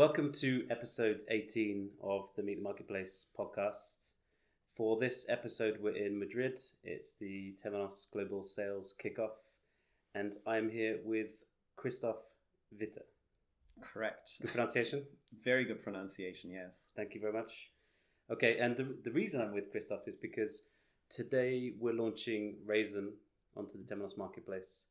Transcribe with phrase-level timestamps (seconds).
[0.00, 4.12] Welcome to episode 18 of the Meet the Marketplace podcast.
[4.74, 6.58] For this episode, we're in Madrid.
[6.82, 9.36] It's the Temenos Global Sales Kickoff,
[10.14, 11.44] and I'm here with
[11.76, 12.22] Christoph
[12.72, 13.04] Witte.
[13.82, 14.38] Correct.
[14.40, 15.04] Good pronunciation?
[15.44, 16.86] Very good pronunciation, yes.
[16.96, 17.70] Thank you very much.
[18.32, 20.62] Okay, and the, the reason I'm with Christoph is because
[21.10, 23.12] today we're launching Raisin
[23.54, 24.86] onto the Temenos Marketplace.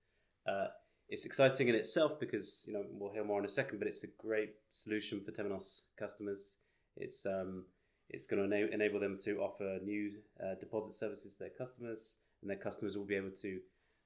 [0.48, 0.68] Uh,
[1.10, 4.04] it's exciting in itself because you know we'll hear more in a second, but it's
[4.04, 6.58] a great solution for Temenos customers.
[6.96, 7.66] It's um,
[8.10, 10.12] it's going to ena- enable them to offer new
[10.44, 13.60] uh, deposit services to their customers, and their customers will be able to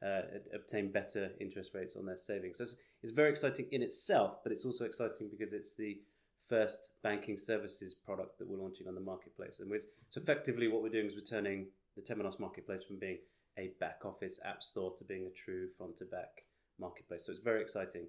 [0.06, 0.22] uh,
[0.54, 2.58] obtain better interest rates on their savings.
[2.58, 6.00] So it's, it's very exciting in itself, but it's also exciting because it's the
[6.48, 9.60] first banking services product that we're launching on the marketplace.
[9.60, 13.20] And it's, so effectively, what we're doing is returning the Temenos marketplace from being
[13.58, 16.44] a back office app store to being a true front to back
[16.80, 17.26] marketplace.
[17.26, 18.08] So it's very exciting.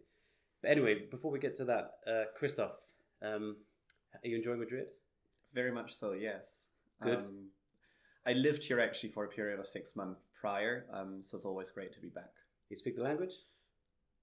[0.63, 2.81] But anyway, before we get to that, uh, Christoph,
[3.23, 3.57] um,
[4.15, 4.87] are you enjoying Madrid?
[5.53, 6.67] Very much so, yes.
[7.03, 7.19] Good.
[7.19, 7.49] Um,
[8.27, 11.71] I lived here actually for a period of six months prior, um, so it's always
[11.71, 12.33] great to be back.
[12.71, 13.33] You speak the language?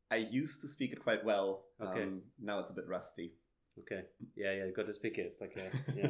[0.09, 1.65] I used to speak it quite well.
[1.81, 2.03] Okay.
[2.03, 3.33] Um, now it's a bit rusty.
[3.79, 4.01] Okay.
[4.35, 5.21] Yeah, yeah, you've got to speak it.
[5.21, 6.07] It's like a, yeah,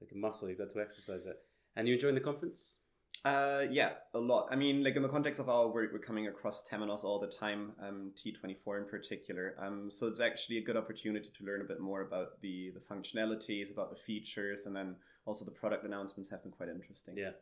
[0.00, 0.48] like a muscle.
[0.48, 1.36] You've got to exercise it.
[1.74, 2.78] And you enjoying the conference?
[3.26, 4.46] Uh, yeah, a lot.
[4.52, 7.26] I mean, like in the context of our work, we're coming across Temenos all the
[7.26, 9.56] time, um, T24 in particular.
[9.58, 12.78] Um, so it's actually a good opportunity to learn a bit more about the the
[12.78, 17.16] functionalities, about the features, and then also the product announcements have been quite interesting.
[17.16, 17.32] Yeah.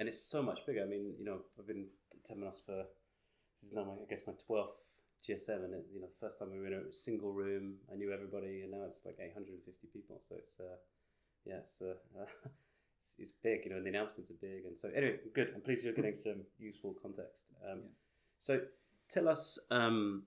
[0.00, 0.82] And it's so much bigger.
[0.82, 1.86] I mean, you know, I've been
[2.28, 2.84] Temenos for,
[3.54, 4.82] this is now, my, I guess, my 12th
[5.28, 5.64] GSM.
[5.64, 8.72] And, you know, first time we were in a single room, I knew everybody, and
[8.72, 10.20] now it's like 850 people.
[10.28, 10.78] So it's, uh,
[11.44, 11.94] yeah, it's, uh,
[13.00, 14.64] it's, it's big, you know, and the announcements are big.
[14.66, 15.52] And so, anyway, good.
[15.54, 17.46] I'm pleased you're getting some useful context.
[17.68, 17.90] Um, Yeah.
[18.38, 18.60] So
[19.08, 20.24] tell us, um,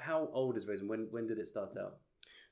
[0.00, 0.88] how old is Raisin?
[0.88, 1.98] When, when did it start out?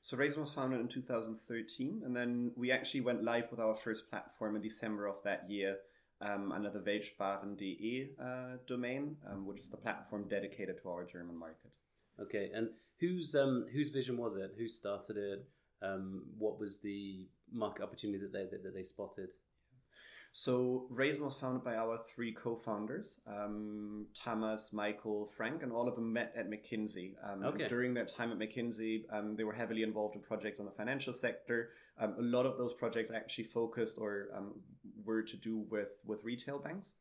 [0.01, 4.09] So Raisin was founded in 2013, and then we actually went live with our first
[4.09, 5.77] platform in December of that year
[6.21, 11.37] um, under the Weltsparen.de uh, domain, um, which is the platform dedicated to our German
[11.37, 11.71] market.
[12.19, 12.69] Okay, and
[12.99, 14.51] whose um, whose vision was it?
[14.57, 15.47] Who started it?
[15.81, 19.29] Um, what was the market opportunity that they that, that they spotted?
[20.31, 25.95] So Raisin was founded by our three co-founders, um, Thomas, Michael, Frank, and all of
[25.95, 27.15] them met at McKinsey.
[27.23, 27.67] Um, Okay.
[27.67, 31.13] During their time at McKinsey, um, they were heavily involved in projects on the financial
[31.13, 31.69] sector.
[31.97, 34.61] Um, a lot of those projects actually focused or um,
[35.03, 36.93] were to do with with retail banks.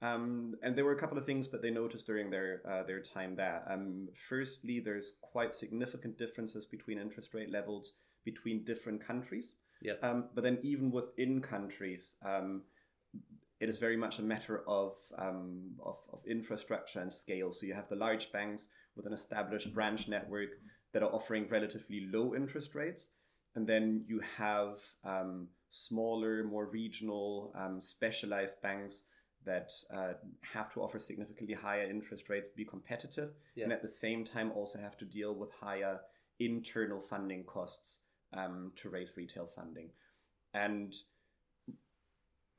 [0.00, 3.00] Um, and there were a couple of things that they noticed during their uh, their
[3.00, 3.64] time there.
[3.68, 7.94] Um, firstly, there's quite significant differences between interest rate levels
[8.24, 9.56] between different countries.
[9.80, 9.94] Yeah.
[10.02, 12.62] Um, but then even within countries, um,
[13.60, 17.52] it is very much a matter of, um, of of infrastructure and scale.
[17.52, 20.50] So you have the large banks with an established branch network
[20.92, 23.10] that are offering relatively low interest rates,
[23.54, 29.04] and then you have um, smaller, more regional, um, specialized banks
[29.44, 30.12] that uh,
[30.42, 33.64] have to offer significantly higher interest rates to be competitive, Yeah.
[33.64, 36.00] and at the same time also have to deal with higher
[36.38, 38.00] internal funding costs
[38.32, 39.90] um, to raise retail funding.
[40.54, 40.94] And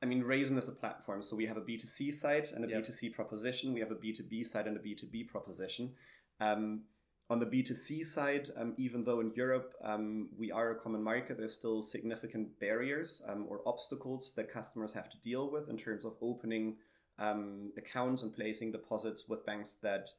[0.02, 2.84] I mean, Raisin is a platform, so we have a B2C side and a Yep.
[2.84, 3.74] B2C proposition.
[3.74, 5.94] We have a B2B side and a B2B proposition.
[6.40, 6.84] Um,
[7.28, 11.36] on the B2C side, um, even though in Europe um, we are a common market,
[11.36, 16.04] there's still significant barriers um, or obstacles that customers have to deal with in terms
[16.04, 16.76] of opening
[17.20, 20.10] um, accounts and placing deposits with banks that,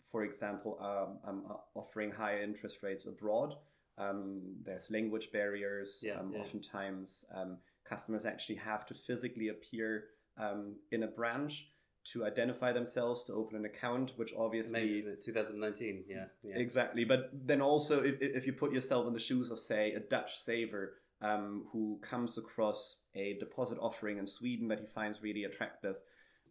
[0.00, 3.56] for example, are, um, are offering higher interest rates abroad.
[3.96, 6.02] Um, there's language barriers.
[6.04, 6.40] Yeah, um, yeah.
[6.40, 10.04] Oftentimes, um, customers actually have to physically appear
[10.38, 11.68] um, in a branch
[12.12, 16.04] to identify themselves to open an account, which obviously Amazing, isn't 2019.
[16.06, 16.56] Yeah, yeah.
[16.56, 20.00] Exactly, but then also if, if you put yourself in the shoes of, say, a
[20.00, 25.44] Dutch saver um, who comes across a deposit offering in Sweden that he finds really
[25.44, 25.96] attractive,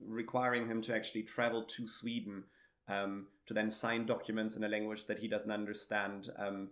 [0.03, 2.45] requiring him to actually travel to Sweden
[2.88, 6.69] um, to then sign documents in a language that he doesn't understand, um,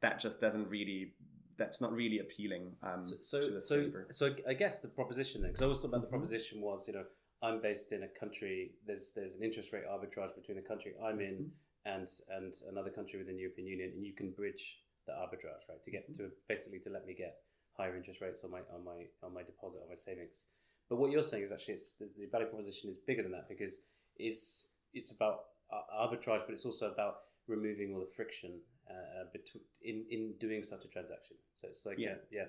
[0.00, 1.12] that just doesn't really.
[1.56, 4.06] That's not really appealing um, So, to so, the so, saver.
[4.12, 6.10] so I guess the proposition then, because I was about the Mhm.
[6.10, 7.04] proposition was, you know,
[7.42, 8.74] I'm based in a country.
[8.86, 11.94] There's there's an interest rate arbitrage between the country I'm in Mm-hmm.
[11.96, 14.64] and and another country within the European Union, and you can bridge
[15.06, 17.42] the arbitrage, right, to get to basically to let me get
[17.76, 20.46] higher interest rates on my on my on my deposit on my savings.
[20.88, 23.48] But what you're saying is actually it's, the, the value proposition is bigger than that
[23.48, 23.80] because
[24.16, 25.36] it's it's about
[25.72, 27.14] uh, arbitrage, but it's also about
[27.48, 28.60] removing all the friction
[28.90, 31.36] uh, between in in doing such a transaction.
[31.54, 32.40] So it's like yeah, Yeah.
[32.40, 32.46] yeah,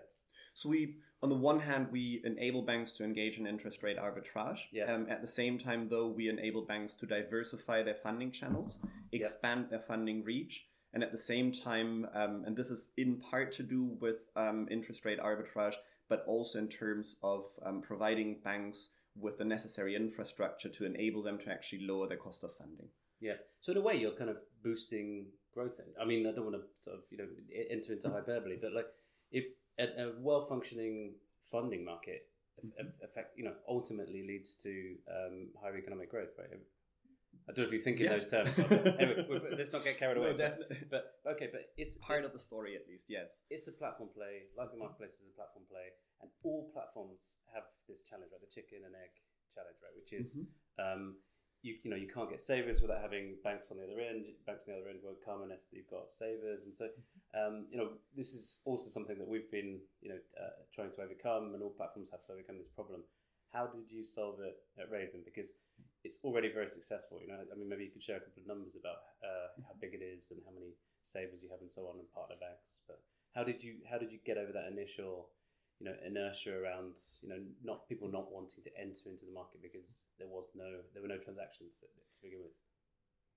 [0.54, 4.62] So we, on the one hand, we enable banks to engage in interest rate arbitrage.
[4.72, 4.94] Yeah.
[4.94, 8.80] Um, at the same time, though, we enable banks to diversify their funding channels,
[9.12, 13.52] expand their funding reach, and at the same time, um, and this is in part
[13.54, 15.76] to do with um, interest rate arbitrage,
[16.08, 21.38] but also in terms of um, providing banks with the necessary infrastructure to enable them
[21.40, 22.90] to actually lower their cost of funding.
[23.20, 23.34] Yeah.
[23.60, 25.78] So in a way, you're kind of boosting growth.
[25.78, 25.88] Then.
[26.01, 27.28] I mean, I don't want to sort of you know
[27.69, 28.88] enter into hyperbole, but like
[29.31, 29.46] if
[29.80, 31.13] a, a well-functioning
[31.51, 32.28] funding market
[33.04, 36.50] effect, you know, ultimately leads to um, higher economic growth, right?
[37.48, 38.13] I don't know if you think in Yeah.
[38.18, 38.51] those terms.
[38.60, 39.25] anyway,
[39.57, 40.31] let's not get carried away.
[40.31, 40.81] No, definitely.
[40.90, 43.42] But okay, but it's Part it's, of the story, at least, yes.
[43.50, 44.50] it's a platform play.
[44.57, 48.42] Like the marketplace is a platform play, and all platforms have this challenge, right?
[48.42, 49.13] The chicken and egg
[49.56, 49.95] challenge, right?
[49.98, 50.45] Which is Mhm.
[50.84, 51.16] um,
[51.62, 54.26] you you know you can't get savers without having banks on the other end.
[54.48, 56.88] Banks on the other end won't come unless you've got savers, and so
[57.36, 61.02] um, you know this is also something that we've been you know uh, trying to
[61.02, 63.04] overcome, and all platforms have to overcome this problem.
[63.52, 65.26] How did you solve it at Raisin?
[65.26, 65.58] Because
[66.04, 67.20] it's already very successful.
[67.20, 69.74] You know, I mean, maybe you could share a couple of numbers about uh, how
[69.82, 72.80] big it is and how many savers you have and so on, and partner banks.
[72.88, 73.02] But
[73.36, 75.30] how did you how did you get over that initial
[75.80, 79.62] you know inertia around you know not people not wanting to enter into the market
[79.62, 81.86] because there was no there were no transactions to
[82.22, 82.52] begin with.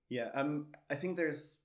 [0.09, 1.57] Yeah, um, I think there's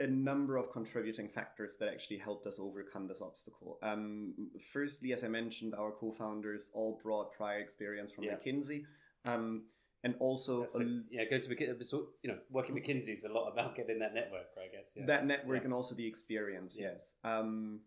[0.00, 3.78] a number of contributing factors that actually helped us overcome this obstacle.
[3.82, 4.34] Um,
[4.72, 8.36] firstly, as I mentioned, our co-founders all brought prior experience from Yeah.
[8.36, 8.84] McKinsey,
[9.24, 9.66] um,
[10.02, 11.84] and also So, a- yeah, go to McKinsey.
[11.84, 14.94] So, you know, working McKinsey is a lot about getting that network, I guess.
[14.96, 15.06] Yeah.
[15.06, 15.64] that network Yeah.
[15.66, 16.78] and also the experience.
[16.78, 16.92] Yeah.
[16.92, 17.80] Yes, um,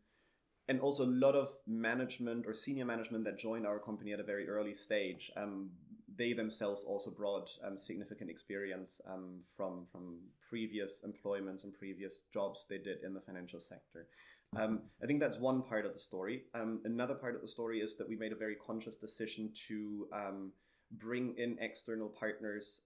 [0.67, 4.23] and also a lot of management or senior management that joined our company at a
[4.23, 5.31] very early stage.
[5.37, 5.69] Um,
[6.17, 10.19] they themselves also brought um, significant experience um, from from
[10.49, 14.07] previous employments and previous jobs they did in the financial sector.
[14.55, 16.43] Um, I think that's one part of the story.
[16.53, 20.07] Um, another part of the story is that we made a very conscious decision to
[20.13, 20.51] um,
[20.93, 22.81] bring in external partners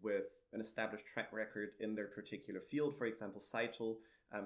[0.00, 2.96] with an established track record in their particular field.
[2.96, 3.96] For example, Sitel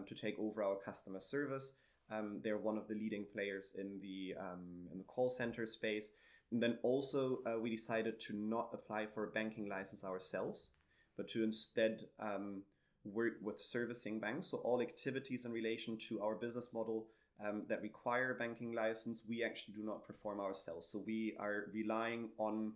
[0.07, 1.73] to take over our customer service.
[2.11, 6.11] Um, they're one of the leading players in the um, in the call center space.
[6.53, 10.71] And then also uh, we decided to not apply for a banking license ourselves,
[11.17, 12.63] but to instead um,
[13.05, 14.49] work with servicing banks.
[14.49, 17.07] So all activities in relation to our business model
[17.45, 20.87] um, that require a banking license, we actually do not perform ourselves.
[20.87, 22.75] So we are relying on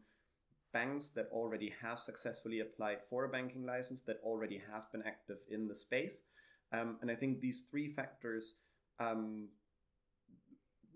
[0.73, 5.38] banks that already have successfully applied for a banking license, that already have been active
[5.50, 6.25] in the space.
[6.73, 8.55] Um, and I think these three factors
[9.11, 9.49] um,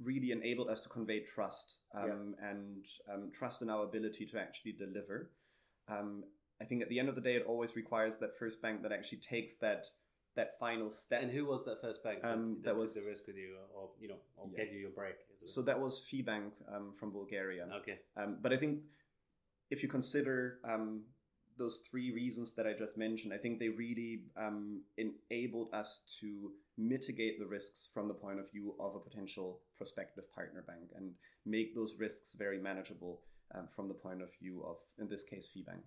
[0.02, 4.72] really enabled us to convey trust um, and um, trust in our ability to actually
[4.72, 5.30] deliver.
[5.88, 6.24] Um,
[6.60, 8.92] I think at the end of the day, it always requires that first bank that
[8.92, 9.86] actually takes that
[10.36, 11.22] that final step.
[11.22, 13.36] and who was that first bank that, Um, that, that took was- the risk with
[13.36, 14.64] you, or you know, or Yeah.
[14.64, 15.14] gave you your break?
[15.46, 17.68] so that was Fibank um, from Bulgaria.
[17.80, 18.82] okay, Um, but I think
[19.70, 21.04] if you consider um,
[21.58, 26.52] those three reasons that I just mentioned, I think they really um, enabled us to
[26.76, 31.12] mitigate the risks from the point of view of a potential prospective partner bank and
[31.46, 33.20] make those risks very manageable
[33.54, 35.82] um, from the point of view of, in this case, Fibank.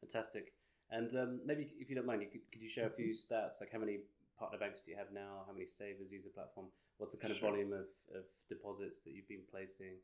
[0.00, 0.52] fantastic.
[0.90, 3.72] And um, maybe if you don't mind, could, could you share a few stats, like
[3.72, 4.00] how many
[4.38, 5.42] partner banks do you have now?
[5.46, 6.66] How many savers use the platform?
[6.98, 7.50] What's the kind of Sure.
[7.50, 9.96] volume of, of deposits that you've been placing?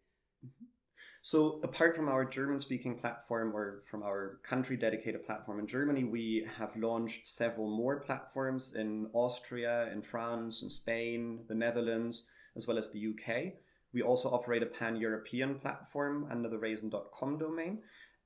[1.22, 6.04] So, apart from our German speaking platform or from our country dedicated platform in Germany,
[6.04, 12.66] we have launched several more platforms in Austria, in France, in Spain, the Netherlands, as
[12.66, 13.52] well as the UK.
[13.92, 17.80] We also operate a pan European platform under the raisin.com domain.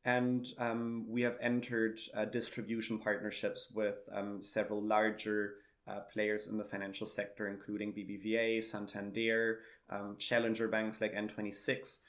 [0.05, 5.55] And um, we have entered uh, distribution partnerships with um, several larger
[5.89, 12.01] uh, players in the financial sector, including BBVA, Santander, um, challenger banks like N26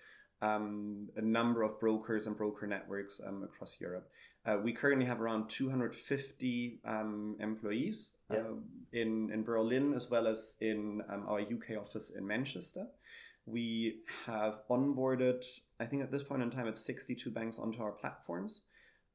[0.41, 4.09] um, a number of brokers and broker networks um, across Europe.
[4.45, 8.39] Uh, we currently have around 250 um, employees Yeah.
[8.39, 8.63] um,
[8.93, 12.87] in, in Berlin as well as in um, our UK office in Manchester.
[13.45, 15.43] We have onboarded,
[15.79, 18.61] I think at this point in time, it's 62 banks onto our platforms.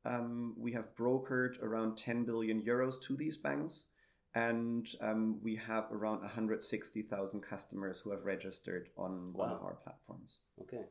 [0.05, 3.87] Um, we have brokered around 10 billion euros to these banks.
[4.35, 10.39] And um, we have around 160,000 customers who have registered on one of our platforms.
[10.63, 10.85] Okay.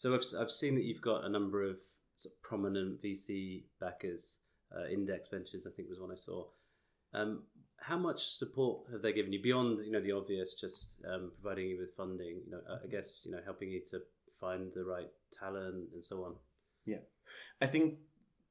[0.00, 1.76] So I've, I've seen that you've got a number of,
[2.16, 4.38] sort of prominent VC backers.
[4.74, 6.46] Uh, Index Ventures, I think, was one I saw.
[7.12, 7.42] Um,
[7.76, 11.68] how much support have they given you beyond, you know, the obvious, just um, providing
[11.68, 12.40] you with funding?
[12.46, 14.00] You know, I guess you know, helping you to
[14.40, 16.36] find the right talent and so on.
[16.86, 17.00] Yeah,
[17.60, 17.98] I think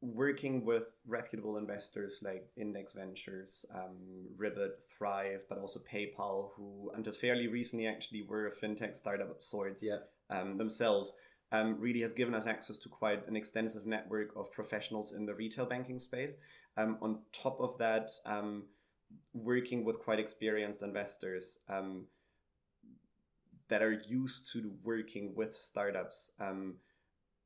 [0.02, 7.14] working with reputable investors like Index Ventures, um, Ribbit, Thrive, but also PayPal, who until
[7.14, 9.84] fairly recently actually were a fintech startup of sorts
[10.30, 11.14] um, themselves,
[11.52, 15.34] um, really has given us access to quite an extensive network of professionals in the
[15.34, 16.36] retail banking space.
[16.78, 18.64] Um, on top of that, um,
[19.34, 22.06] working with quite experienced investors um,
[23.70, 26.76] that are used to working with startups um,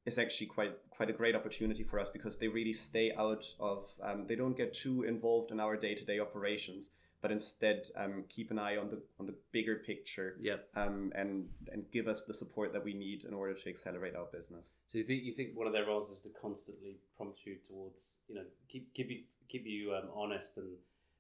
[0.06, 3.88] is actually quite quite a great opportunity for us because they really stay out of
[4.02, 6.90] um, they don't get too involved in our day to day operations
[7.24, 10.68] but instead um, keep an eye on the on the bigger picture Yep.
[10.76, 14.26] um, and and give us the support that we need in order to accelerate our
[14.26, 14.76] business.
[14.88, 18.20] So you think you think one of their roles is to constantly prompt you towards
[18.28, 20.68] you know keep keep you keep you um, honest and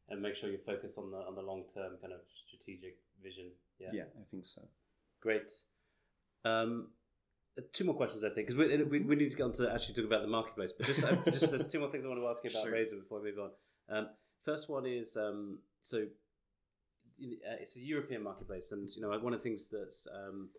[0.09, 3.47] and make sure you're focused on the on the long term kind of strategic vision.
[3.79, 3.91] Yeah.
[3.93, 4.61] Yeah, I think so.
[5.21, 5.49] Great.
[6.43, 6.89] Um,
[7.71, 9.95] two more questions, I think, because we, we, we need to get on to actually
[9.95, 10.73] talk about the marketplace.
[10.77, 12.73] But just, uh, just there's two more things I want to ask you about Sure.
[12.73, 13.51] Raisin before we move on.
[13.97, 14.09] Um,
[14.43, 19.39] first one is um, so uh, it's a European marketplace, and you know one of
[19.39, 20.49] the things that's um,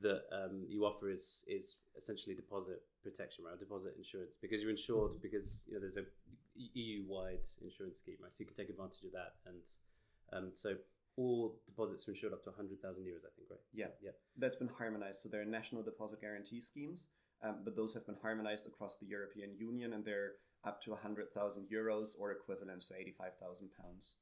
[0.00, 3.58] that um, you offer is is essentially deposit protection, right?
[3.58, 6.04] Deposit insurance because you're insured because you know there's a
[6.54, 8.32] EU wide insurance scheme, right?
[8.32, 9.62] So you can take advantage of that, and
[10.32, 10.74] um, so
[11.16, 13.60] all deposits are insured up to 100,000 euros, I think, right?
[13.72, 13.92] Yeah.
[14.00, 14.12] Yeah.
[14.38, 15.20] That's been harmonized.
[15.20, 17.06] So there are national deposit guarantee schemes,
[17.44, 21.66] um, but those have been harmonized across the European Union and they're up to 100,000
[21.70, 24.16] euros or equivalent to 85,000 pounds.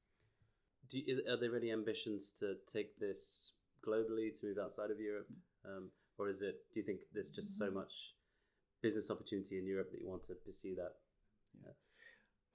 [0.90, 3.52] Do you, are there any ambitions to take this
[3.86, 5.28] globally to move outside of Europe,
[5.64, 6.56] um, or is it?
[6.74, 7.92] Do you think there's just so much
[8.82, 10.94] business opportunity in Europe that you want to pursue that?
[11.62, 11.72] Yeah.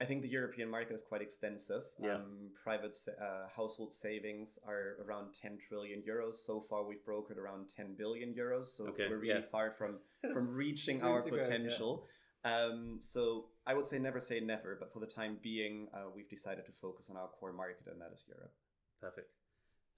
[0.00, 1.82] I think the European market is quite extensive.
[1.98, 2.16] Yeah.
[2.16, 6.34] Um, private uh, household savings are around 10 trillion euros.
[6.34, 8.66] So far, we've brokered around 10 billion euros.
[8.66, 9.50] So Okay, we're really yeah.
[9.50, 9.96] far from,
[10.34, 11.96] from reaching our potential.
[11.96, 12.25] go, yeah.
[12.46, 16.28] Um, so I would say never say never, but for the time being, uh, we've
[16.28, 18.52] decided to focus on our core market, and that is Europe.
[19.00, 19.32] Perfect.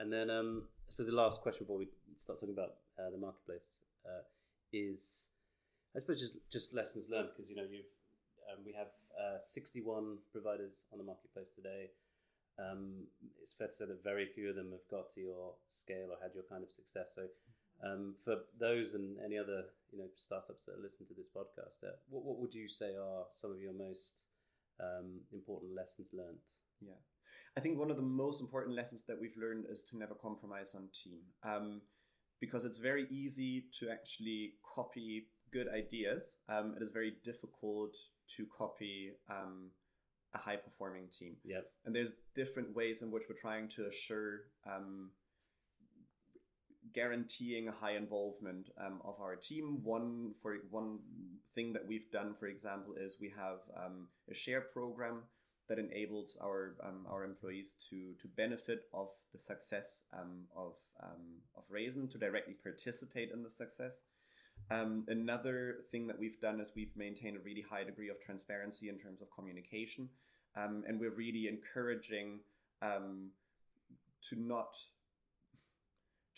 [0.00, 3.18] And then um, I suppose the last question before we start talking about uh, the
[3.18, 3.76] marketplace
[4.06, 4.24] uh,
[4.72, 5.28] is,
[5.94, 7.92] I suppose just just lessons learned because you know you've
[8.48, 11.90] um, we have uh, 61 providers on the marketplace today.
[12.58, 13.06] Um,
[13.42, 16.18] it's fair to say that very few of them have got to your scale or
[16.22, 17.12] had your kind of success.
[17.14, 17.28] So,
[17.84, 21.96] um, for those and any other you know startups that listen to this podcast, uh,
[22.08, 24.22] what what would you say are some of your most
[24.80, 26.38] um, important lessons learned?
[26.80, 27.00] Yeah.
[27.56, 30.74] I think one of the most important lessons that we've learned is to never compromise
[30.76, 31.20] on team.
[31.42, 31.80] Um,
[32.40, 36.38] because it's very easy to actually copy good ideas.
[36.48, 37.96] Um, it is very difficult
[38.36, 39.70] to copy um,
[40.34, 41.36] a high performing team.
[41.44, 41.64] Yep.
[41.84, 45.10] And there's different ways in which we're trying to assure um,
[46.94, 49.80] guaranteeing high involvement um, of our team.
[49.82, 50.98] One for one
[51.54, 55.22] thing that we've done, for example, is we have um, a share program
[55.68, 61.42] that enables our um, our employees to to benefit of the success um, of um,
[61.56, 64.02] of Raisin to directly participate in the success.
[64.70, 68.88] Um, another thing that we've done is we've maintained a really high degree of transparency
[68.88, 70.08] in terms of communication,
[70.56, 72.40] and we're really encouraging
[72.82, 74.76] to not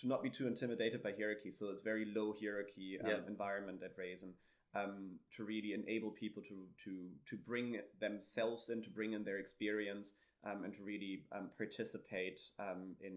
[0.00, 1.50] to not be too intimidated by hierarchy.
[1.50, 3.21] So it's very low hierarchy um, Yeah.
[3.26, 4.35] environment at Raisin
[4.75, 6.92] um, to really enable people to to
[7.30, 10.14] to bring themselves in, to bring in their experience,
[10.45, 13.16] um, and to really um, participate um, in,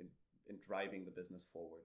[0.00, 0.06] in
[0.48, 1.82] in driving the business forward.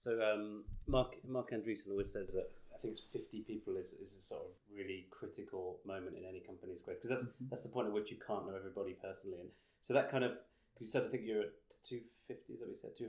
[0.00, 4.12] So um, Marc Marc Andreessen always says that I think it's fifty people is, is
[4.14, 7.48] a sort of really critical moment in any company's growth because that's Mhm.
[7.50, 9.50] that's the point at which you can't know everybody personally, and
[9.82, 10.38] so that kind of
[10.80, 11.52] you said I think you're at
[11.82, 13.08] two fifty, is that what you said two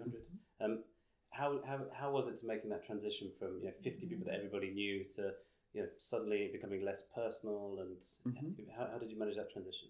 [0.63, 0.83] Um,
[1.31, 4.35] how how how was it to making that transition from you know fifty people that
[4.35, 5.31] everybody knew to
[5.73, 8.69] you know suddenly becoming less personal and Mhm.
[8.77, 9.89] how, how did you manage that transition?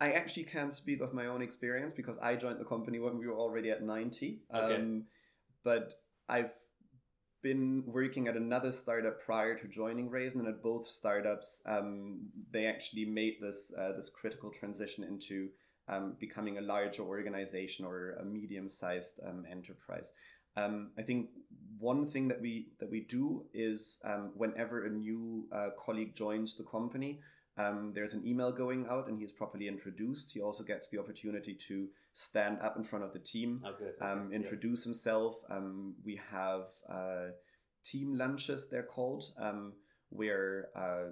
[0.00, 3.26] I actually can't speak of my own experience because I joined the company when we
[3.26, 4.42] were already at 90.
[4.54, 4.74] Okay.
[4.76, 5.06] Um,
[5.64, 5.94] but
[6.28, 6.52] I've
[7.42, 12.66] been working at another startup prior to joining Raisin, and at both startups, um, they
[12.66, 15.48] actually made this uh, this critical transition into
[15.88, 20.12] um, becoming a larger organization or a medium-sized um, enterprise.
[20.56, 21.28] Um, I think
[21.78, 26.56] one thing that we that we do is um, whenever a new uh, colleague joins
[26.56, 27.20] the company,
[27.58, 30.32] um, there's an email going out and he's properly introduced.
[30.32, 33.94] He also gets the opportunity to stand up in front of the team, Oh, good.
[34.00, 34.36] um, Okay, yeah.
[34.36, 35.36] introduce himself.
[35.50, 37.26] Um, we have uh,
[37.84, 39.74] team lunches, they're called, um,
[40.08, 41.10] where uh,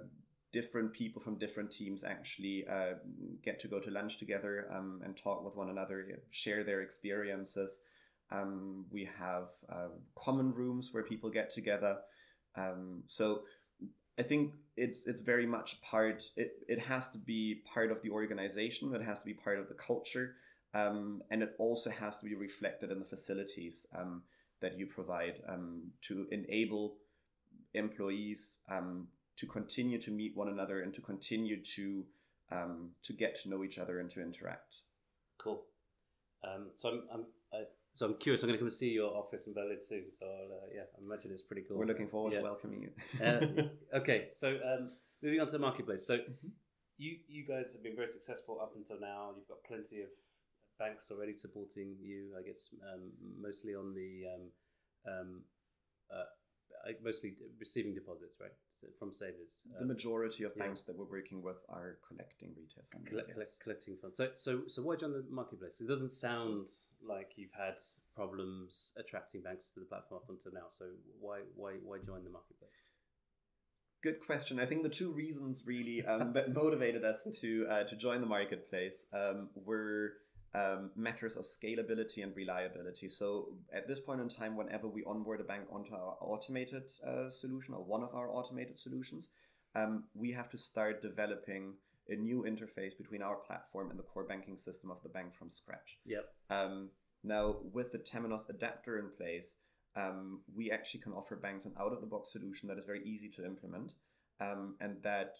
[0.55, 2.93] different people from different teams actually uh,
[3.43, 5.97] get to go to lunch together um, and talk with one another,
[6.31, 7.81] share their experiences.
[8.31, 11.97] Um, we have uh, common rooms where people get together.
[12.55, 13.41] Um, so
[14.17, 16.23] I think it's it's very much part.
[16.37, 17.41] It it has to be
[17.73, 18.95] part of the organization.
[18.95, 20.27] It has to be part of the culture,
[20.73, 24.23] um, and it also has to be reflected in the facilities um,
[24.61, 26.95] that you provide um, to enable
[27.73, 32.05] employees um, to continue to meet one another and to continue to
[32.51, 34.75] um, to get to know each other and to interact.
[35.39, 35.63] Cool.
[36.43, 37.63] Um, so I'm, I'm I,
[37.93, 38.43] so I'm curious.
[38.43, 40.05] I'm going to come see your office in Berlin soon.
[40.11, 41.77] So I'll, uh, yeah, I imagine it's pretty cool.
[41.77, 42.39] We're looking forward Yeah.
[42.39, 42.91] to welcoming you.
[43.25, 44.89] uh, okay, so um,
[45.23, 46.05] moving on to the marketplace.
[46.05, 46.51] So Mhm.
[46.97, 49.33] you you guys have been very successful up until now.
[49.35, 50.09] You've got plenty of
[50.77, 52.35] banks already supporting you.
[52.37, 53.11] I guess um,
[53.41, 54.51] mostly on the um,
[55.11, 55.41] um,
[56.13, 56.25] uh,
[57.03, 59.49] Mostly receiving deposits, right, So from savers.
[59.65, 60.63] the Um, majority of yeah.
[60.63, 63.33] banks that we're working with are collecting retail collect, yes.
[63.35, 64.17] collect, collecting funds.
[64.17, 65.81] So, so, so why join the marketplace?
[65.81, 66.67] It doesn't sound
[67.01, 67.77] like you've had
[68.15, 70.67] problems attracting banks to the platform up until now.
[70.69, 70.85] So,
[71.19, 72.89] why, why, why join the marketplace?
[74.03, 74.59] Good question.
[74.59, 78.27] I think the two reasons really um, that motivated us to uh, to join the
[78.27, 80.13] marketplace um, were
[80.55, 83.09] um, matters of scalability and reliability.
[83.09, 87.29] So at this point in time, whenever we onboard a bank onto our automated uh,
[87.29, 89.29] solution or one of our automated solutions,
[89.75, 91.73] um, we have to start developing
[92.07, 95.49] a new interface between our platform and the core banking system of the bank from
[95.49, 95.97] scratch.
[96.05, 96.25] Yep.
[96.49, 96.89] Um,
[97.23, 99.57] now, with the Temenos adapter in place,
[99.95, 103.03] um, we actually can offer banks an out of the box solution that is very
[103.03, 103.93] easy to implement
[104.39, 105.35] um, and that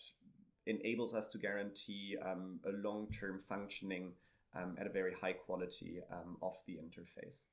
[0.65, 4.13] enables us to guarantee um, a long term functioning
[4.55, 7.43] um, at a very high quality um, of the interface.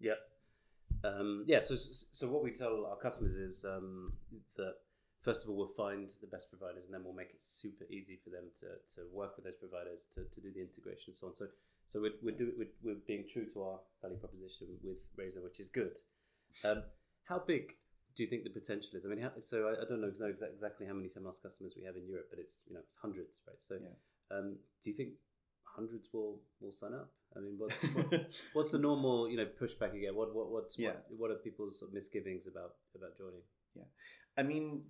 [0.00, 0.18] Yep.
[1.04, 1.60] Um, yeah.
[1.60, 4.12] So, so what we tell our customers is um,
[4.56, 4.74] that
[5.22, 8.18] first of all we'll find the best providers, and then we'll make it super easy
[8.22, 11.26] for them to, to work with those providers to, to do the integration and so
[11.28, 11.34] on.
[11.36, 11.46] So,
[11.86, 15.60] so we're we're, do, we're we're being true to our value proposition with Raisin, which
[15.60, 15.98] is good.
[16.64, 16.82] Um,
[17.24, 17.74] how big
[18.14, 19.04] do you think the potential is?
[19.04, 21.74] I mean, how, so I, I don't know exa- exa- exactly how many Temenos customers
[21.76, 23.56] we have in Europe, but it's you know it's hundreds, right?
[23.60, 24.36] So, Yeah.
[24.36, 25.14] um, do you think
[25.74, 27.10] hundreds will will sign up?
[27.36, 30.14] I mean, what's what, what's the normal you know pushback again?
[30.14, 30.92] What what what's Yeah.
[31.08, 33.42] what, what are people's misgivings about about joining?
[33.74, 33.84] Yeah,
[34.36, 34.82] I mean,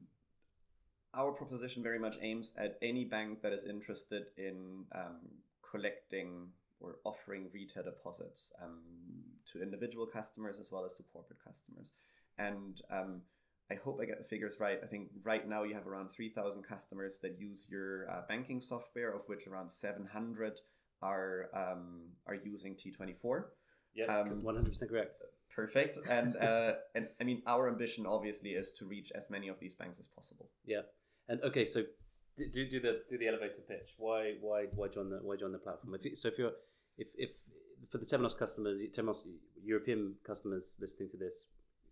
[1.15, 5.21] our proposition very much aims at any bank that is interested in um,
[5.69, 6.49] collecting
[6.81, 8.81] or offering retail deposits um,
[9.53, 11.93] to individual customers as well as to corporate customers.
[12.39, 13.23] And um,
[13.71, 14.79] I hope I get the figures right.
[14.83, 19.15] I think right now you have around 3,000 customers that use your uh, banking software,
[19.15, 20.61] of which around 700
[21.03, 23.45] are um, are using T24.
[23.95, 25.17] Yeah, Um, one hundred percent correct.
[25.55, 25.99] Perfect.
[26.09, 29.75] And uh, and I mean, our ambition obviously is to reach as many of these
[29.75, 30.51] banks as possible.
[30.65, 30.83] Yeah,
[31.29, 31.85] and okay, so
[32.39, 33.95] do do the do the elevator pitch.
[33.99, 35.95] Why why why join the why join the platform?
[36.03, 36.53] If so if you're
[36.97, 37.31] if if
[37.91, 39.27] for the Temenos customers, Temenos
[39.63, 41.35] European customers listening to this,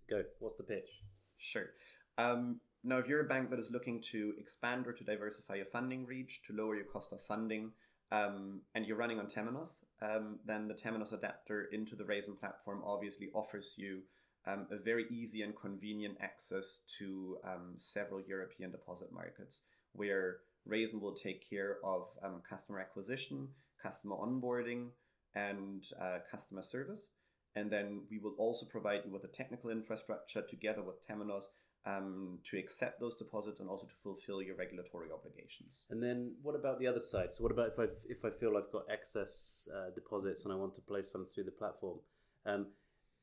[0.09, 0.23] go.
[0.39, 0.89] What's the pitch?
[1.37, 1.71] Sure.
[2.17, 5.67] Um, now, if you're a bank that is looking to expand or to diversify your
[5.67, 7.73] funding reach, to lower your cost of funding,
[8.13, 12.83] um, and you're running on Temenos, um, then the Temenos adapter into the Raisin platform
[12.85, 14.03] obviously offers you
[14.47, 21.01] um, a very easy and convenient access to um, several European deposit markets where Raisin
[21.01, 23.49] will take care of um, customer acquisition,
[23.83, 24.89] customer onboarding,
[25.35, 27.09] and uh, customer service.
[27.55, 31.45] And then we will also provide you with a technical infrastructure together with Temenos
[31.87, 35.87] um, to accept those deposits and also to fulfill your regulatory obligations.
[35.91, 37.33] And then what about the other side?
[37.33, 40.57] So what about if I if I feel I've got excess uh, deposits and I
[40.57, 41.99] want to place some through the platform?
[42.47, 42.67] Um,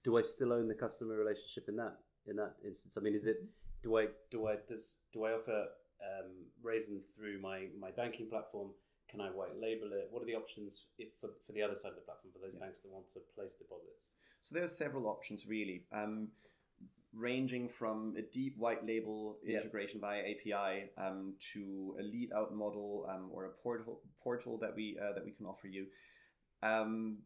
[0.03, 2.97] do I still own the customer relationship in that in that instance?
[2.97, 3.43] I mean, is it
[3.83, 5.65] do I do I does do I offer
[6.01, 6.31] um,
[6.63, 8.69] Raisin through my my banking platform?
[9.09, 10.07] Can I white label it?
[10.11, 12.53] What are the options if for, for the other side of the platform for those
[12.55, 12.65] Yeah.
[12.65, 14.05] banks that want to place deposits?
[14.41, 16.27] So there's several options really, um,
[17.13, 23.07] ranging from a deep white label integration via API um, to a lead out model
[23.09, 25.87] um, or a portal portal that we uh, that we can offer you.
[26.63, 27.19] Um,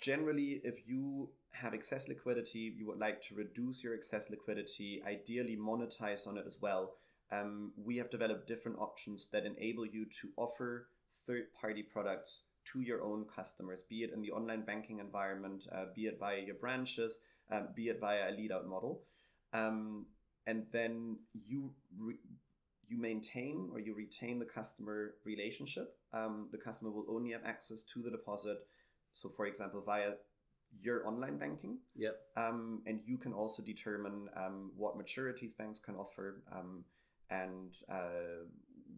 [0.00, 5.56] generally, if you have excess liquidity, you would like to reduce your excess liquidity, ideally
[5.56, 6.94] monetize on it as well.
[7.32, 10.88] Um, we have developed different options that enable you to offer
[11.26, 12.40] third party products
[12.72, 16.40] to your own customers, be it in the online banking environment, uh, be it via
[16.40, 17.18] your branches,
[17.50, 19.02] um, be it via a lead out model.
[19.54, 20.06] Um,
[20.46, 22.18] and then you re-
[22.86, 25.96] you maintain or you retain the customer relationship.
[26.12, 28.58] Um, the customer will only have access to the deposit.
[29.14, 30.12] So, for example, via
[30.82, 32.16] your online banking, Yep.
[32.36, 36.84] um, and you can also determine um, what maturities banks can offer um,
[37.30, 38.44] and uh,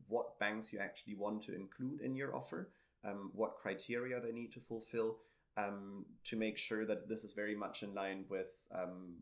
[0.08, 2.70] what banks you actually want to include in your offer,
[3.04, 5.18] um, what criteria they need to fulfill
[5.58, 9.16] um, to make sure that this is very much in line with um,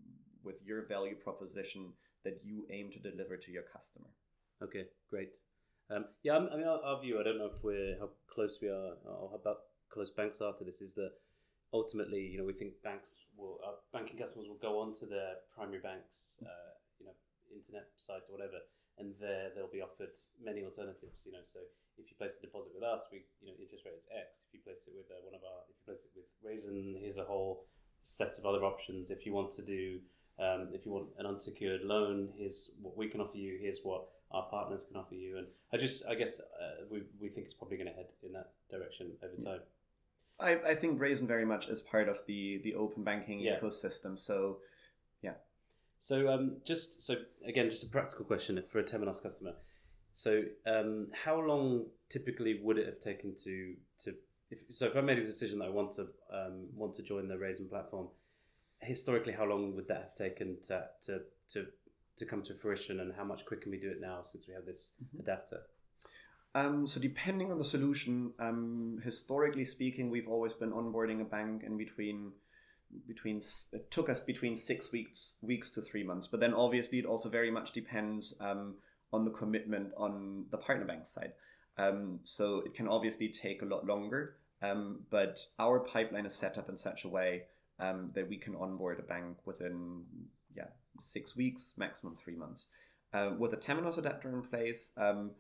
[0.45, 1.93] with your value proposition
[2.25, 4.09] that you aim to deliver to your customer.
[4.63, 5.35] Okay, great.
[5.91, 7.21] Um, yeah, I'm- mean, our, our view.
[7.21, 9.59] I don't know if we're how close we are or how about
[9.91, 10.81] close banks are to this.
[10.81, 11.13] Is that
[11.73, 15.35] ultimately, you know, we think banks will, uh, banking customers will go on to their
[15.55, 17.13] primary banks, uh, you know,
[17.55, 18.59] internet site or whatever,
[18.99, 21.23] and there they'll be offered many alternatives.
[21.27, 21.61] You know, so
[21.99, 24.41] if you place a deposit with us, we you know interest rate is X.
[24.49, 26.97] If you place it with uh, one of our, if you place it with Raisin,
[26.99, 27.67] here's a whole
[28.03, 29.11] set of other options.
[29.11, 30.01] If you want to do,
[30.39, 33.59] um, if you want an unsecured loan, here's what we can offer you.
[33.61, 35.39] Here's what our partners can offer you.
[35.39, 38.33] And I just, I guess, uh, we we think it's probably going to head in
[38.33, 39.61] that direction over time.
[40.41, 43.59] I, I think Raisin very much is part of the the open banking Yeah.
[43.61, 44.19] ecosystem.
[44.19, 44.59] So
[45.23, 45.35] yeah.
[46.01, 47.17] So um, just so
[47.47, 49.55] again, just a practical question for a Temenos customer.
[50.13, 54.15] So um, how long typically would it have taken to to
[54.51, 57.29] if, so if I made a decision that I want to um, want to join
[57.29, 58.09] the Raisin platform,
[58.85, 61.67] historically, how long would that have taken to to to
[62.17, 64.55] to come to fruition, and how much quicker can we do it now since we
[64.55, 65.63] have this adapter?
[66.55, 71.65] Um, so depending on the solution, um, historically speaking, we've always been onboarding a bank
[71.65, 72.33] in between
[73.09, 73.41] between
[73.73, 76.29] it took us between six weeks weeks to three months.
[76.29, 78.77] But then obviously it also very much depends um,
[79.13, 81.33] on the commitment on the partner bank side.
[81.77, 84.37] Um, so it can obviously take a lot longer.
[84.63, 87.45] Um, but our pipeline is set up in such a way
[87.79, 90.05] um, that we can onboard a bank within
[90.57, 90.69] yeah
[91.01, 92.67] six weeks, maximum three months.
[93.13, 95.31] Uh, with a Temenos adapter in place, um,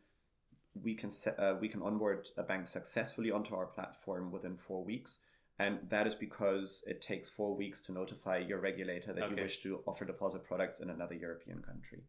[0.81, 4.85] we can set, uh, we can onboard a bank successfully onto our platform within four
[4.85, 5.19] weeks,
[5.59, 9.59] and that is because it takes four weeks to notify your regulator that you wish
[9.63, 12.01] to offer deposit products in another European country.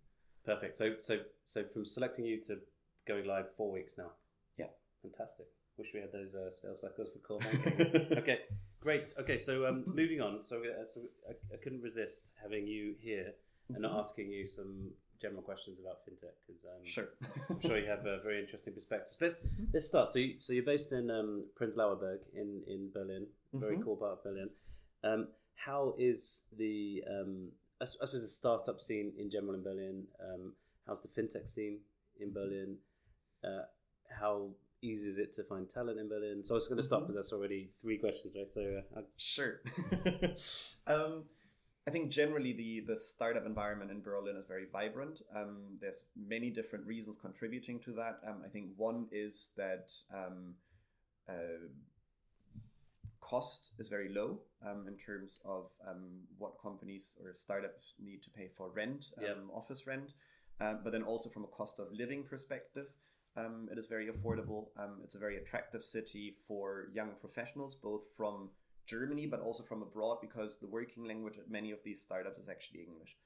[0.46, 0.78] Perfect.
[0.78, 2.60] So so so from selecting you to
[3.08, 4.12] going live four weeks now.
[4.58, 4.68] Yeah.
[5.02, 5.48] Fantastic.
[5.78, 8.18] Wish we had those uh, sales cycles for core banking.
[8.18, 8.40] okay,
[8.86, 9.14] great.
[9.20, 10.44] Okay, so um, moving on.
[10.44, 13.34] So, uh, so I, I couldn't resist having you here
[13.74, 17.08] and not asking you some general questions about fintech because um, Sure.
[17.50, 19.18] I'm sure you have a very interesting perspectives.
[19.22, 19.40] Let's
[19.74, 20.10] let's start.
[20.10, 23.84] So, you, so you're based in um, Prenzlauer Berg in in Berlin, very Mhm.
[23.84, 24.50] cool part of Berlin.
[25.04, 27.50] Um, how is the um,
[27.82, 30.04] I, I suppose the startup scene in general in Berlin?
[30.28, 30.54] Um,
[30.86, 31.80] how's the fintech scene
[32.20, 32.78] in Berlin?
[33.44, 33.64] Uh,
[34.20, 34.50] how
[34.86, 36.44] easy is it to find talent in Berlin?
[36.44, 37.08] So I was going to start Mhm.
[37.08, 38.52] because that's already three questions, right?
[38.54, 38.62] So
[38.96, 39.62] uh, Sure.
[40.88, 41.26] um,
[41.88, 45.22] I think generally the, the startup environment in Berlin is very vibrant.
[45.36, 48.20] Um, there's many different reasons contributing to that.
[48.28, 50.56] Um, I think one is that um,
[51.30, 51.68] uh,
[53.20, 58.30] cost is very low um, in terms of um, what companies or startups need to
[58.30, 59.38] pay for rent, um, Yep.
[59.54, 60.14] office rent,
[60.62, 62.88] um, but then also from a cost of living perspective.
[63.38, 64.68] Um, it is very affordable.
[64.78, 68.50] Um, it's a very attractive city for young professionals, both from
[68.86, 72.50] Germany but also from abroad, because the working language at many of these startups is
[72.50, 73.18] actually English.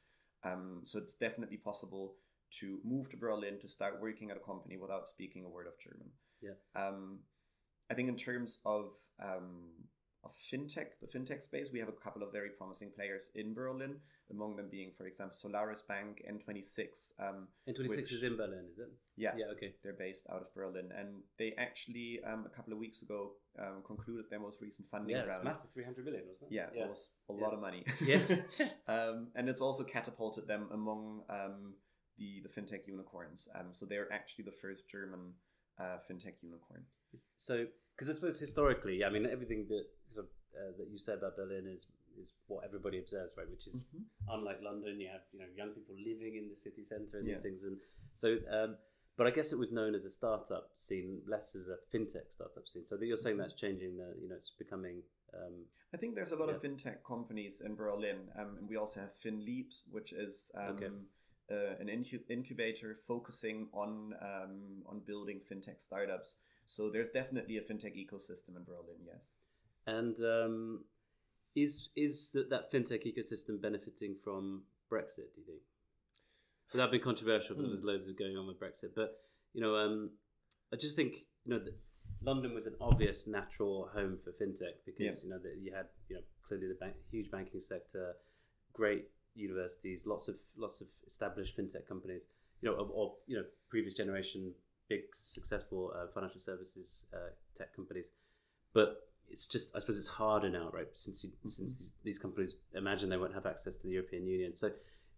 [0.44, 2.16] Um, so it's definitely possible
[2.60, 5.80] to move to Berlin to start working at a company without speaking a word of
[5.80, 6.10] German.
[6.42, 6.58] Yeah.
[6.76, 7.20] Um,
[7.92, 9.72] I think in terms of um,
[10.24, 13.96] of fintech, the fintech space, we have a couple of very promising players in Berlin.
[14.32, 17.14] Among them being, for example, Solaris Bank, N26.
[17.20, 18.90] Um, N26 Which- is in Berlin, is it?
[19.16, 19.46] yeah, Yeah.
[19.54, 19.74] Okay.
[19.82, 23.82] they're based out of Berlin, and they actually um, a couple of weeks ago um,
[23.86, 25.44] concluded their most recent funding Yeah, round.
[25.46, 26.56] massive, 300 million, wasn't it?
[26.56, 26.84] Yeah, Yeah.
[26.86, 27.42] it was a Yeah.
[27.42, 27.86] lot of money.
[28.02, 28.22] Yeah.
[28.88, 31.76] um, and it's also catapulted them among um,
[32.18, 33.48] the the fintech unicorns.
[33.56, 35.34] Um, so they're actually the first German
[35.80, 36.84] uh, fintech unicorn.
[37.38, 37.66] So,
[38.00, 39.84] because I suppose historically, I mean, everything that
[40.14, 43.50] sort of, uh, that you said about Berlin is is what everybody observes, right?
[43.50, 43.86] Which is
[44.30, 47.40] unlike London, you have you know young people living in the city centre and these
[47.40, 47.78] things, and
[48.16, 48.38] so.
[48.50, 48.78] Um,
[49.18, 52.66] but I guess it was known as a startup scene, less as a fintech startup
[52.70, 52.86] scene.
[52.88, 53.98] So that you're saying that's changing.
[53.98, 55.02] The you know it's becoming.
[55.34, 59.02] Um, I think there's a lot of fintech companies in Berlin, um, and we also
[59.02, 60.88] have FinLeap, which is um, Okay.
[61.52, 66.38] uh, an incu- incubator focusing on um, on building fintech startups.
[66.70, 69.02] So there's definitely a fintech ecosystem in Berlin.
[69.04, 69.34] Yes.
[69.88, 70.84] and um,
[71.56, 75.30] is is that, that fintech ecosystem benefiting from Brexit?
[75.34, 75.62] Do you think?
[76.76, 77.72] That'd be controversial, because Hmm.
[77.74, 79.10] there's loads of going on with Brexit, but
[79.56, 80.12] you know, um,
[80.72, 81.12] I just think
[81.46, 81.74] you know that
[82.22, 85.24] London was an obvious natural home for fintech because Yeah.
[85.24, 88.16] you know that you had you know clearly the bank, huge banking sector,
[88.74, 92.28] great universities, lots of lots of established fintech companies,
[92.62, 94.54] you know, or, or you know previous generation
[94.90, 98.10] big successful uh, financial services uh, tech companies,
[98.74, 100.88] but it's just I suppose it's harder now, right?
[100.94, 104.56] Since you, since these, these companies imagine they won't have access to the European Union,
[104.56, 104.72] so.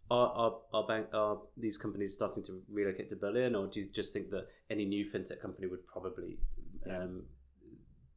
[0.09, 3.85] Are, are, are, bank, are these companies starting to relocate to Berlin, or do you
[3.93, 6.37] just think that any new fintech company would probably
[6.85, 7.03] Yeah.
[7.03, 7.23] um,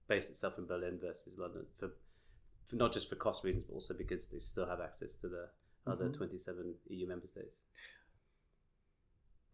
[0.09, 1.91] base itself in Berlin versus London for,
[2.65, 5.49] for not just for cost reasons, but also because they still have access to the
[5.87, 6.17] other Mhm.
[6.17, 7.59] 27 EU member states?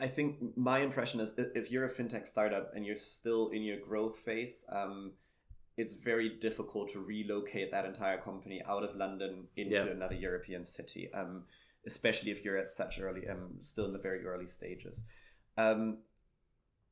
[0.00, 3.78] I think my impression is if you're a fintech startup and you're still in your
[3.78, 5.12] growth phase, um,
[5.76, 9.86] it's very difficult to relocate that entire company out of London into Yeah.
[9.86, 11.12] another European city.
[11.12, 11.44] Um,
[11.86, 15.02] especially if you're at such early, um, still in the very early stages.
[15.56, 15.98] Um,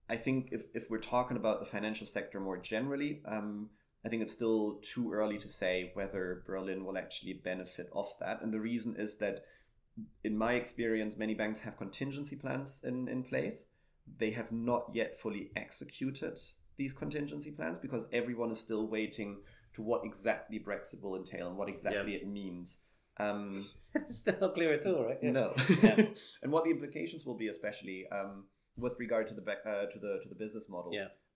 [0.09, 3.69] I think if, if we're talking about the financial sector more generally, um,
[4.05, 8.41] I think it's still too early to say whether Berlin will actually benefit off that.
[8.41, 9.45] And the reason is that,
[10.25, 13.67] in my experience, many banks have contingency plans in, in place.
[14.19, 16.39] They have not yet fully executed
[16.77, 19.39] these contingency plans because everyone is still waiting
[19.75, 22.19] to what exactly Brexit will entail and what exactly yeah.
[22.19, 22.81] it means.
[23.19, 25.19] Um, it's not clear at all, right?
[25.23, 25.31] Yeah.
[25.33, 26.07] No, yeah.
[26.43, 28.45] and what the implications will be, especially um,
[28.77, 30.93] with regard to the uh, to the to the business model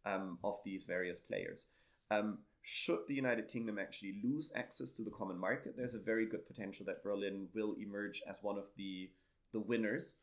[0.07, 1.67] um, of these various players.
[2.11, 6.27] Um, should the United Kingdom actually lose access to the common market, there's a very
[6.27, 9.11] good potential that Berlin will emerge as one of the
[9.53, 10.15] the winners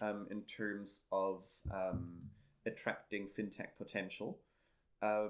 [0.00, 2.12] um, in terms of um,
[2.66, 4.38] attracting fintech potential.
[5.02, 5.28] Uh,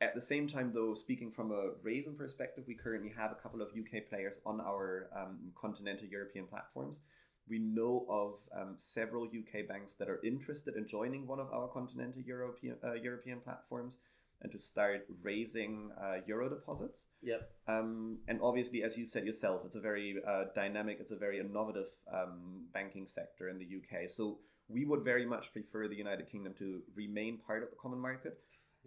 [0.00, 3.60] at the same time, though, speaking from a Raisin perspective, we currently have a couple
[3.60, 7.00] of UK players on our um, continental European platforms.
[7.48, 11.68] We know of um, several UK banks that are interested in joining one of our
[11.68, 13.98] continental European uh, European platforms
[14.42, 17.08] and to start raising uh, euro deposits.
[17.22, 17.50] Yep.
[17.66, 21.40] Um, and obviously, as you said yourself, it's a very uh, dynamic, it's a very
[21.40, 24.08] innovative um, banking sector in the UK.
[24.08, 27.98] So we would very much prefer the United Kingdom to remain part of the common
[27.98, 28.38] market,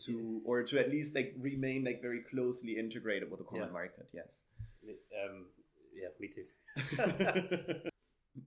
[0.06, 3.74] to or to at least like remain like very closely integrated with the common yeah.
[3.74, 4.08] market.
[4.14, 4.44] Yes.
[4.84, 5.48] Um,
[5.94, 6.46] yeah, me too.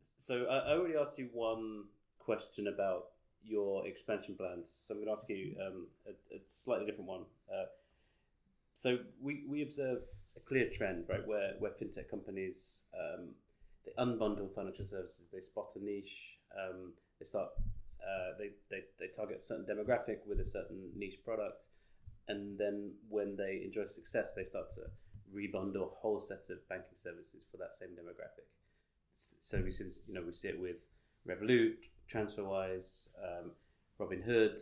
[0.17, 1.85] so I, I already asked you one
[2.19, 3.05] question about
[3.45, 4.69] your expansion plans.
[4.71, 7.25] So I'm going to ask you um, a, a, slightly different one.
[7.53, 7.67] Uh,
[8.73, 10.03] so we, we observe
[10.37, 13.29] a clear trend, right, where, where fintech companies um,
[13.85, 17.51] they unbundle financial services, they spot a niche, um, they start
[18.03, 21.67] uh, they, they, they target a certain demographic with a certain niche product,
[22.29, 24.83] and then when they enjoy success, they start to
[25.35, 28.47] rebundle a whole set of banking services for that same demographic.
[29.15, 30.87] So we this, you know, we see it with
[31.27, 31.77] Revolut,
[32.13, 33.53] TransferWise, um,
[34.01, 34.61] Robinhood.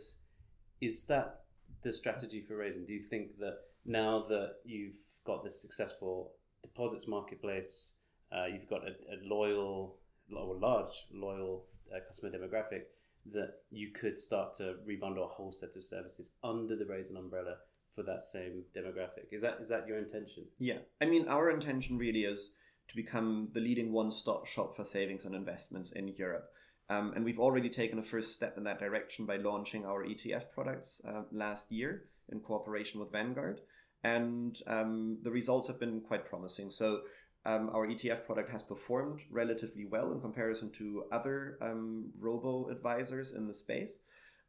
[0.81, 1.41] Is that
[1.83, 2.85] the strategy for Raisin?
[2.85, 7.95] Do you think that now that you've got this successful deposits marketplace,
[8.31, 9.97] uh, you've got a, a, loyal
[10.35, 12.83] or large loyal uh, customer demographic,
[13.31, 17.55] that you could start to rebundle a whole set of services under the Raisin umbrella
[17.93, 19.31] for that same demographic.
[19.31, 20.45] Is that is that your intention?
[20.59, 22.51] Yeah, I mean, our intention really is
[22.87, 26.49] to become the leading one-stop shop for savings and investments in Europe.
[26.89, 30.51] Um, and we've already taken a first step in that direction by launching our ETF
[30.51, 33.61] products uh, last year in cooperation with Vanguard.
[34.03, 36.69] And um, the results have been quite promising.
[36.69, 37.01] So,
[37.45, 43.33] um, our ETF product has performed relatively well in comparison to other um, robo advisors
[43.33, 43.99] in the space.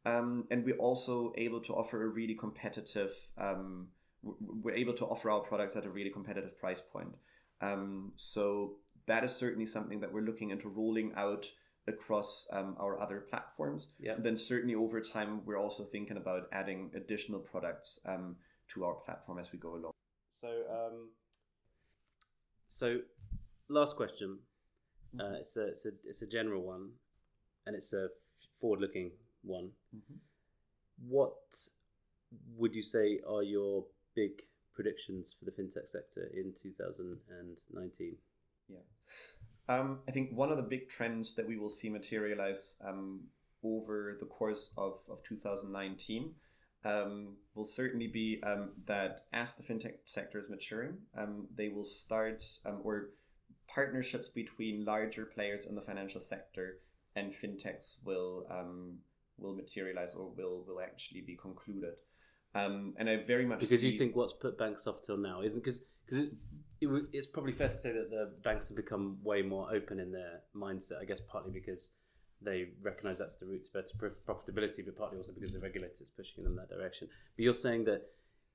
[0.04, 3.88] Um, and we're also able to offer a really competitive, um,
[4.22, 7.16] we're able to offer our products at a really competitive price point.
[8.16, 11.46] so, that is certainly something that we're looking into rolling out
[11.86, 13.88] across um, our other platforms.
[13.98, 14.14] Yeah.
[14.18, 18.36] Then certainly over time, we're also thinking about adding additional products um,
[18.68, 19.92] to our platform as we go along.
[20.30, 21.10] So, um,
[22.68, 22.98] so
[23.68, 24.38] last question.
[25.18, 26.90] Uh, it's a it's a it's a general one,
[27.66, 28.08] and it's a
[28.60, 29.70] forward-looking one.
[29.94, 30.16] Mm-hmm.
[31.08, 31.36] What
[32.56, 33.84] would you say are your
[34.16, 34.42] big
[34.74, 38.16] predictions for the fintech sector in 2019?
[38.68, 38.78] Yeah.
[39.68, 43.20] Um, I think one of the big trends that we will see materialize um,
[43.62, 46.34] over the course of, of 2019
[46.84, 51.84] um, will certainly be um, that as the fintech sector is maturing, um, they will
[51.84, 53.10] start um, or
[53.66, 56.80] partnerships between larger players in the financial sector
[57.16, 58.46] and fintechs will
[59.38, 61.94] will materialize or will will actually be concluded.
[62.54, 63.90] and I very much because see...
[63.90, 66.28] you think what's put banks off till now isn't because because
[66.84, 70.12] it, it's probably fair to say that the banks have become way more open in
[70.12, 71.00] their mindset.
[71.00, 71.92] I guess partly because
[72.42, 76.44] they recognise that's the route to better profitability, but partly also because the regulators pushing
[76.44, 77.08] them that direction.
[77.36, 78.02] But you're saying that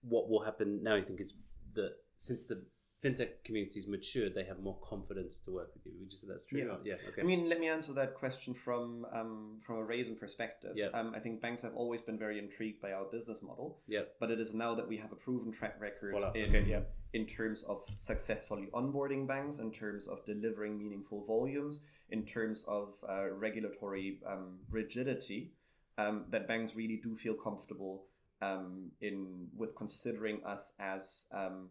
[0.02, 1.34] what will happen now, you think, is
[1.74, 2.62] that since the
[3.04, 5.94] fintech communities matured, they have more confidence to work with you.
[6.00, 6.60] Would you say that's true?
[6.60, 6.76] Yeah.
[6.84, 7.10] yeah.
[7.10, 7.22] Okay.
[7.22, 10.74] I mean, let me answer that question from um, from a Raisin perspective.
[10.76, 10.88] Yeah.
[10.94, 13.80] Um, I think banks have always been very intrigued by our business model.
[13.88, 14.02] Yeah.
[14.20, 16.82] But it is now that we have a proven track record in okay, yeah.
[17.14, 22.96] in terms of successfully onboarding banks, in terms of delivering meaningful volumes, in terms of
[23.08, 25.54] uh, regulatory um, rigidity,
[25.98, 28.04] um, that banks really do feel comfortable
[28.42, 31.70] um, in with considering us as um,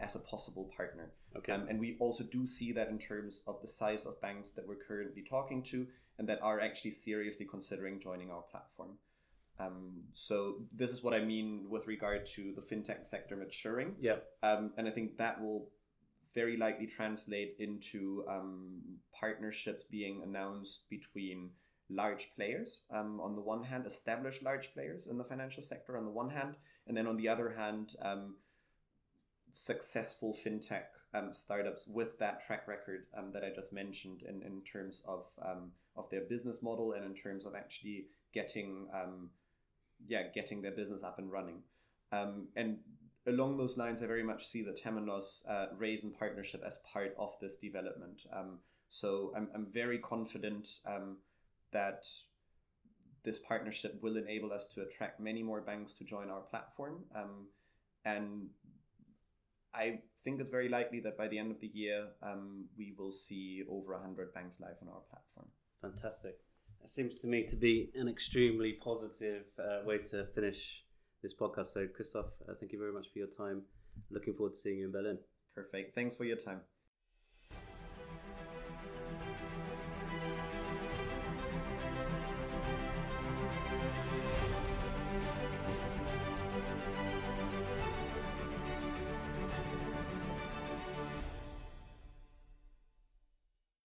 [0.00, 1.12] as a possible partner.
[1.36, 1.52] Okay.
[1.52, 4.66] Um, and we also do see that in terms of the size of banks that
[4.66, 5.86] we're currently talking to
[6.18, 8.98] and that are actually seriously considering joining our platform.
[9.58, 13.94] Um, so this is what I mean with regard to the fintech sector maturing.
[14.00, 14.16] Yeah.
[14.42, 15.68] Um, and I think that will
[16.34, 18.82] very likely translate into um,
[19.18, 21.50] partnerships being announced between
[21.88, 26.04] large players um, on the one hand, established large players in the financial sector on
[26.04, 26.56] the one hand,
[26.86, 28.34] and then on the other hand, um,
[29.56, 30.82] successful fintech
[31.14, 35.24] um, startups with that track record um, that I just mentioned in, in terms of
[35.42, 39.30] um, of their business model and in terms of actually getting um,
[40.06, 41.62] yeah getting their business up and running.
[42.12, 42.76] Um, and
[43.26, 47.32] along those lines, I very much see the Temenos uh, Raisin partnership as part of
[47.40, 48.26] this development.
[48.30, 48.58] Um,
[48.90, 50.68] so I'm, I'm very confident
[51.72, 52.06] that
[53.24, 57.04] this partnership will enable us to attract many more banks to join our platform.
[58.04, 58.48] and
[59.76, 63.12] I think it's very likely that by the end of the year, um, we will
[63.12, 65.46] see over 100 banks live on our platform.
[65.82, 66.36] Fantastic.
[66.82, 70.84] It seems to me to be an extremely positive uh, way to finish
[71.22, 71.66] this podcast.
[71.66, 73.62] So, Christoph, uh, thank you very much for your time.
[74.10, 75.18] Looking forward to seeing you in Berlin.
[75.54, 75.94] Perfect.
[75.94, 76.60] Thanks for your time.